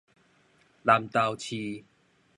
[0.81, 1.83] 南投市